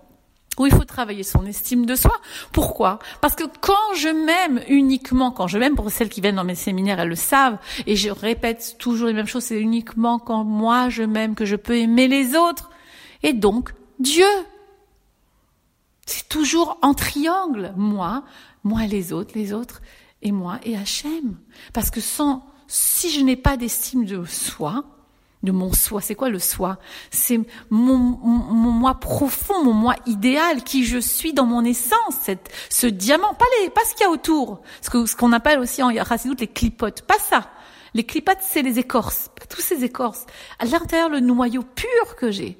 où 0.58 0.66
il 0.66 0.72
faut 0.72 0.84
travailler 0.84 1.22
son 1.22 1.44
estime 1.46 1.86
de 1.86 1.94
soi. 1.94 2.20
Pourquoi? 2.52 2.98
Parce 3.20 3.34
que 3.34 3.44
quand 3.60 3.94
je 3.96 4.08
m'aime 4.08 4.60
uniquement, 4.68 5.30
quand 5.30 5.46
je 5.46 5.58
m'aime, 5.58 5.74
pour 5.74 5.90
celles 5.90 6.08
qui 6.08 6.20
viennent 6.20 6.36
dans 6.36 6.44
mes 6.44 6.54
séminaires, 6.54 7.00
elles 7.00 7.08
le 7.08 7.14
savent, 7.14 7.58
et 7.86 7.96
je 7.96 8.10
répète 8.10 8.76
toujours 8.78 9.08
les 9.08 9.14
mêmes 9.14 9.26
choses, 9.26 9.44
c'est 9.44 9.60
uniquement 9.60 10.18
quand 10.18 10.44
moi 10.44 10.88
je 10.88 11.02
m'aime 11.02 11.34
que 11.34 11.44
je 11.44 11.56
peux 11.56 11.76
aimer 11.76 12.08
les 12.08 12.36
autres. 12.36 12.70
Et 13.22 13.32
donc, 13.32 13.74
Dieu. 13.98 14.26
C'est 16.06 16.28
toujours 16.28 16.78
en 16.82 16.92
triangle. 16.92 17.72
Moi, 17.76 18.24
moi 18.62 18.84
les 18.86 19.12
autres, 19.12 19.32
les 19.34 19.54
autres, 19.54 19.80
et 20.20 20.32
moi 20.32 20.58
et 20.62 20.76
Hachem. 20.76 21.36
Parce 21.72 21.90
que 21.90 22.00
sans, 22.00 22.44
si 22.66 23.10
je 23.10 23.20
n'ai 23.20 23.36
pas 23.36 23.56
d'estime 23.56 24.04
de 24.04 24.24
soi, 24.24 24.84
de 25.44 25.52
mon 25.52 25.72
soi, 25.72 26.00
c'est 26.00 26.14
quoi 26.14 26.28
le 26.28 26.38
soi? 26.38 26.78
C'est 27.10 27.38
mon, 27.70 27.96
mon, 27.96 28.70
moi 28.70 28.94
profond, 28.94 29.62
mon 29.64 29.72
moi 29.72 29.94
idéal, 30.06 30.64
qui 30.64 30.84
je 30.84 30.98
suis 30.98 31.32
dans 31.32 31.46
mon 31.46 31.64
essence, 31.64 32.16
cette, 32.20 32.50
ce 32.70 32.86
diamant, 32.86 33.34
pas, 33.34 33.44
les, 33.62 33.70
pas 33.70 33.82
ce 33.84 33.94
qu'il 33.94 34.02
y 34.02 34.06
a 34.06 34.10
autour, 34.10 34.62
ce 34.80 34.90
qu'on 34.90 35.06
ce 35.06 35.16
qu'on 35.16 35.32
appelle 35.32 35.58
aussi 35.58 35.82
en 35.82 35.90
Chassidoute 36.04 36.40
les 36.40 36.48
clipotes, 36.48 37.02
pas 37.02 37.18
ça. 37.18 37.50
Les 37.94 38.04
clipotes, 38.04 38.38
c'est 38.40 38.62
les 38.62 38.78
écorces, 38.80 39.30
pas 39.38 39.46
tous 39.46 39.60
ces 39.60 39.84
écorces. 39.84 40.26
À 40.58 40.64
l'intérieur, 40.64 41.08
le 41.08 41.20
noyau 41.20 41.62
pur 41.62 42.16
que 42.16 42.32
j'ai. 42.32 42.58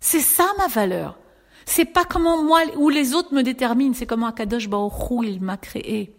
C'est 0.00 0.20
ça 0.20 0.46
ma 0.58 0.66
valeur. 0.66 1.18
C'est 1.64 1.86
pas 1.86 2.04
comment 2.04 2.42
moi 2.42 2.60
ou 2.76 2.88
les 2.88 3.14
autres 3.14 3.34
me 3.34 3.42
déterminent, 3.42 3.94
c'est 3.94 4.06
comment 4.06 4.26
Akadosh 4.26 4.68
Baruch 4.68 4.92
il 5.24 5.40
m'a 5.40 5.56
créé. 5.56 6.17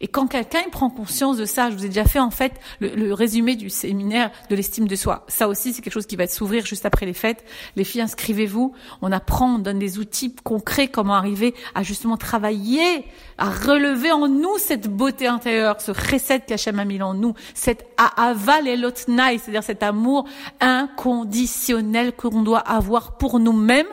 Et 0.00 0.06
quand 0.06 0.28
quelqu'un 0.28 0.62
prend 0.70 0.90
conscience 0.90 1.36
de 1.36 1.44
ça, 1.44 1.70
je 1.70 1.76
vous 1.76 1.84
ai 1.84 1.88
déjà 1.88 2.04
fait 2.04 2.20
en 2.20 2.30
fait 2.30 2.52
le, 2.80 3.12
résumé 3.12 3.56
du 3.56 3.68
séminaire 3.68 4.30
de 4.48 4.54
l'estime 4.54 4.86
de 4.86 4.94
soi. 4.94 5.24
Ça 5.26 5.48
aussi, 5.48 5.72
c'est 5.72 5.82
quelque 5.82 5.92
chose 5.92 6.06
qui 6.06 6.14
va 6.14 6.26
s'ouvrir 6.28 6.64
juste 6.64 6.86
après 6.86 7.04
les 7.04 7.14
fêtes. 7.14 7.44
Les 7.74 7.82
filles, 7.82 8.02
inscrivez-vous. 8.02 8.74
On 9.02 9.10
apprend, 9.10 9.56
on 9.56 9.58
donne 9.58 9.80
des 9.80 9.98
outils 9.98 10.34
concrets 10.44 10.86
comment 10.86 11.14
arriver 11.14 11.54
à 11.74 11.82
justement 11.82 12.16
travailler, 12.16 13.04
à 13.38 13.50
relever 13.50 14.12
en 14.12 14.28
nous 14.28 14.56
cette 14.58 14.88
beauté 14.88 15.26
intérieure, 15.26 15.80
ce 15.80 15.90
recette 15.90 16.46
qu'Hachem 16.46 16.78
a 16.78 16.84
mis 16.84 17.02
en 17.02 17.14
nous, 17.14 17.34
cette 17.54 17.86
aval 18.16 18.68
et 18.68 18.76
l'otnaï, 18.76 19.38
c'est-à-dire 19.38 19.64
cet 19.64 19.82
amour 19.82 20.26
inconditionnel 20.60 22.12
qu'on 22.12 22.42
doit 22.42 22.60
avoir 22.60 23.16
pour 23.18 23.40
nous-mêmes 23.40 23.86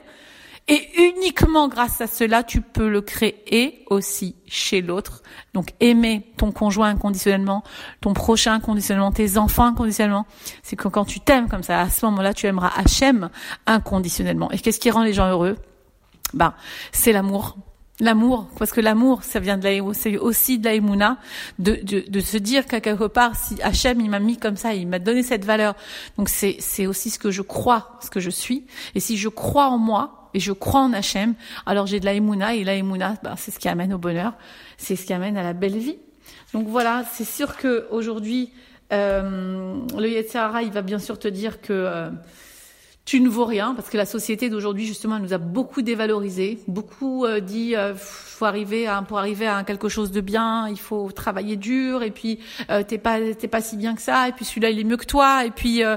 et 0.67 0.89
uniquement 0.97 1.67
grâce 1.67 2.01
à 2.01 2.07
cela, 2.07 2.43
tu 2.43 2.61
peux 2.61 2.89
le 2.89 3.01
créer 3.01 3.83
aussi 3.87 4.35
chez 4.47 4.81
l'autre. 4.81 5.21
Donc 5.53 5.69
aimer 5.79 6.31
ton 6.37 6.51
conjoint 6.51 6.89
inconditionnellement, 6.89 7.63
ton 8.01 8.13
prochain 8.13 8.53
inconditionnellement, 8.53 9.11
tes 9.11 9.37
enfants 9.37 9.65
inconditionnellement. 9.65 10.25
C'est 10.63 10.75
que 10.75 10.87
quand 10.87 11.05
tu 11.05 11.19
t'aimes 11.19 11.49
comme 11.49 11.61
ça, 11.61 11.81
à 11.81 11.89
ce 11.89 12.05
moment-là, 12.07 12.33
tu 12.33 12.47
aimeras 12.47 12.71
Hachem 12.75 13.29
inconditionnellement. 13.67 14.49
Et 14.51 14.57
qu'est-ce 14.57 14.79
qui 14.79 14.89
rend 14.89 15.03
les 15.03 15.13
gens 15.13 15.29
heureux? 15.29 15.55
Ben, 16.33 16.55
c'est 16.91 17.11
l'amour. 17.11 17.57
L'amour, 18.01 18.49
parce 18.59 18.73
que 18.73 18.81
l'amour, 18.81 19.23
ça 19.23 19.39
vient 19.39 19.57
de 19.57 19.63
la, 19.63 19.93
c'est 19.93 20.17
aussi 20.17 20.59
de 20.59 20.67
la 20.67 21.17
de, 21.59 21.79
de, 21.81 22.03
de 22.05 22.19
se 22.19 22.35
dire 22.37 22.65
qu'à 22.65 22.81
quelque 22.81 23.05
part, 23.05 23.37
si 23.37 23.61
Hachem, 23.61 24.01
il 24.01 24.09
m'a 24.09 24.19
mis 24.19 24.37
comme 24.37 24.57
ça, 24.57 24.73
il 24.73 24.85
m'a 24.85 24.99
donné 24.99 25.23
cette 25.23 25.45
valeur. 25.45 25.75
Donc 26.17 26.27
c'est, 26.27 26.57
c'est 26.59 26.87
aussi 26.87 27.09
ce 27.09 27.17
que 27.17 27.31
je 27.31 27.41
crois, 27.41 27.97
ce 28.01 28.09
que 28.09 28.19
je 28.19 28.29
suis. 28.29 28.65
Et 28.95 28.99
si 28.99 29.15
je 29.15 29.29
crois 29.29 29.67
en 29.67 29.77
moi, 29.77 30.29
et 30.33 30.41
je 30.41 30.51
crois 30.51 30.81
en 30.81 30.91
Hachem, 30.91 31.35
alors 31.65 31.87
j'ai 31.87 32.01
de 32.01 32.05
la 32.05 32.13
et 32.13 32.63
la 32.65 32.73
émouna, 32.73 33.15
ben, 33.23 33.35
c'est 33.37 33.51
ce 33.51 33.59
qui 33.59 33.69
amène 33.69 33.93
au 33.93 33.97
bonheur, 33.97 34.33
c'est 34.77 34.97
ce 34.97 35.05
qui 35.05 35.13
amène 35.13 35.37
à 35.37 35.43
la 35.43 35.53
belle 35.53 35.77
vie. 35.77 35.97
Donc 36.51 36.67
voilà, 36.67 37.05
c'est 37.13 37.23
sûr 37.23 37.55
que 37.55 37.87
aujourd'hui, 37.91 38.51
euh, 38.91 39.79
le 39.97 40.09
Yetzirah, 40.09 40.63
il 40.63 40.71
va 40.71 40.81
bien 40.81 40.99
sûr 40.99 41.17
te 41.17 41.29
dire 41.29 41.61
que 41.61 41.71
euh, 41.71 42.09
tu 43.05 43.21
ne 43.21 43.29
vaux 43.29 43.45
rien, 43.45 43.75
parce 43.75 43.89
que 43.89 43.97
la 43.97 44.05
société 44.05 44.49
d'aujourd'hui, 44.49 44.85
justement, 44.85 45.17
elle 45.17 45.21
nous 45.21 45.33
a 45.33 45.37
beaucoup 45.37 45.83
dévalorisé, 45.83 46.59
beaucoup 46.67 47.25
euh, 47.25 47.39
dit, 47.39 47.75
euh, 47.75 47.93
faut 48.35 48.45
arriver 48.45 48.87
à, 48.87 49.01
pour 49.01 49.17
arriver 49.17 49.47
à 49.47 49.63
quelque 49.63 49.89
chose 49.89 50.11
de 50.11 50.21
bien, 50.21 50.67
il 50.69 50.79
faut 50.79 51.11
travailler 51.11 51.55
dur, 51.55 52.03
et 52.03 52.11
puis 52.11 52.39
euh, 52.69 52.83
t'es 52.83 52.97
pas 52.97 53.19
t'es 53.33 53.47
pas 53.47 53.61
si 53.61 53.77
bien 53.77 53.95
que 53.95 54.01
ça, 54.01 54.27
et 54.27 54.31
puis 54.31 54.43
celui-là 54.43 54.69
il 54.69 54.79
est 54.79 54.83
mieux 54.83 54.97
que 54.97 55.05
toi, 55.05 55.45
et 55.45 55.51
puis 55.51 55.83
euh, 55.83 55.95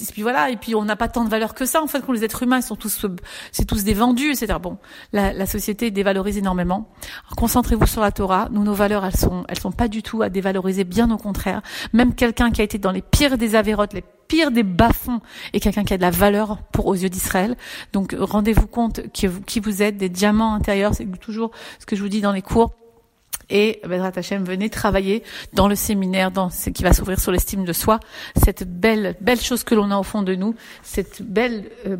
et 0.00 0.12
puis 0.12 0.22
voilà, 0.22 0.50
et 0.50 0.56
puis 0.56 0.74
on 0.74 0.84
n'a 0.84 0.96
pas 0.96 1.08
tant 1.08 1.24
de 1.24 1.30
valeur 1.30 1.54
que 1.54 1.66
ça. 1.66 1.82
En 1.82 1.86
fait, 1.86 2.00
quand 2.00 2.12
les 2.12 2.24
êtres 2.24 2.42
humains 2.42 2.58
ils 2.58 2.62
sont 2.62 2.76
tous 2.76 3.06
c'est 3.52 3.64
tous 3.64 3.84
des 3.84 3.94
vendus, 3.94 4.30
etc. 4.30 4.58
Bon, 4.62 4.78
la, 5.12 5.32
la 5.32 5.46
société 5.46 5.90
dévalorise 5.90 6.38
énormément. 6.38 6.88
Concentrez-vous 7.36 7.86
sur 7.86 8.02
la 8.02 8.12
Torah. 8.12 8.48
Nous, 8.52 8.62
nos 8.62 8.74
valeurs, 8.74 9.04
elles 9.04 9.16
sont 9.16 9.44
elles 9.48 9.58
sont 9.58 9.72
pas 9.72 9.88
du 9.88 10.02
tout 10.02 10.22
à 10.22 10.28
dévaloriser, 10.28 10.84
bien 10.84 11.10
au 11.10 11.16
contraire. 11.16 11.62
Même 11.92 12.14
quelqu'un 12.14 12.50
qui 12.50 12.60
a 12.60 12.64
été 12.64 12.78
dans 12.78 12.92
les 12.92 13.02
pires 13.02 13.36
des 13.38 13.54
avérotes, 13.56 13.94
les 13.94 14.04
pire 14.30 14.52
des 14.52 14.62
bas-fonds 14.62 15.20
est 15.52 15.58
quelqu'un 15.58 15.82
qui 15.82 15.92
a 15.92 15.96
de 15.96 16.02
la 16.02 16.10
valeur 16.10 16.58
pour 16.72 16.86
aux 16.86 16.94
yeux 16.94 17.10
d'Israël. 17.10 17.56
Donc 17.92 18.14
rendez-vous 18.16 18.68
compte 18.68 19.00
qui 19.12 19.26
vous, 19.26 19.40
qui 19.42 19.58
vous 19.58 19.82
êtes, 19.82 19.96
des 19.96 20.08
diamants 20.08 20.54
intérieurs, 20.54 20.94
c'est 20.94 21.04
toujours 21.18 21.50
ce 21.80 21.84
que 21.84 21.96
je 21.96 22.02
vous 22.02 22.08
dis 22.08 22.20
dans 22.20 22.32
les 22.32 22.40
cours. 22.40 22.79
Et 23.50 23.80
Bedrat 23.84 24.12
Hashem, 24.14 24.44
venez 24.44 24.70
travailler 24.70 25.22
dans 25.52 25.68
le 25.68 25.74
séminaire, 25.74 26.30
dans 26.30 26.50
ce 26.50 26.70
qui 26.70 26.82
va 26.82 26.92
s'ouvrir 26.92 27.18
sur 27.18 27.32
l'estime 27.32 27.64
de 27.64 27.72
soi, 27.72 27.98
cette 28.36 28.64
belle, 28.64 29.16
belle 29.20 29.40
chose 29.40 29.64
que 29.64 29.74
l'on 29.74 29.90
a 29.90 29.98
au 29.98 30.02
fond 30.02 30.22
de 30.22 30.34
nous, 30.34 30.54
cette 30.82 31.22
belle, 31.22 31.70
euh, 31.86 31.96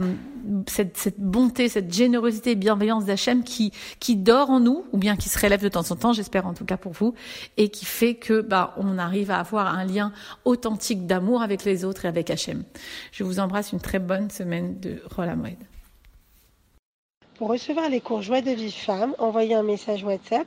cette, 0.69 0.97
cette, 0.97 1.21
bonté, 1.21 1.69
cette 1.69 1.93
générosité 1.93 2.53
et 2.53 2.55
bienveillance 2.55 3.05
d'Hachem 3.05 3.43
qui, 3.43 3.73
qui 3.99 4.17
dort 4.17 4.51
en 4.51 4.61
nous, 4.61 4.85
ou 4.93 4.99
bien 4.99 5.17
qui 5.17 5.29
se 5.29 5.39
relève 5.39 5.63
de 5.63 5.69
temps 5.69 5.91
en 5.91 5.97
temps, 5.97 6.13
j'espère 6.13 6.47
en 6.47 6.55
tout 6.55 6.65
cas 6.65 6.77
pour 6.77 6.93
vous, 6.93 7.15
et 7.57 7.69
qui 7.69 7.85
fait 7.85 8.15
que, 8.15 8.41
bah, 8.41 8.75
on 8.77 8.99
arrive 8.99 9.31
à 9.31 9.39
avoir 9.39 9.67
un 9.67 9.85
lien 9.85 10.13
authentique 10.45 11.07
d'amour 11.07 11.43
avec 11.43 11.65
les 11.65 11.85
autres 11.85 12.05
et 12.05 12.09
avec 12.09 12.31
Hachem. 12.31 12.65
Je 13.11 13.25
vous 13.25 13.41
embrasse 13.41 13.73
une 13.73 13.81
très 13.81 13.99
bonne 13.99 14.31
semaine 14.31 14.79
de 14.79 15.03
Rolamoued. 15.17 15.59
Pour 17.41 17.49
recevoir 17.49 17.89
les 17.89 18.03
cours 18.03 18.21
Joie 18.21 18.43
de 18.43 18.51
vie 18.51 18.71
femme, 18.71 19.15
envoyez 19.19 19.55
un 19.55 19.63
message 19.63 20.05
WhatsApp 20.05 20.47